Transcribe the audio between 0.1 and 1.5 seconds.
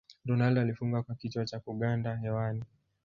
ronaldo alifunga kwa kichwa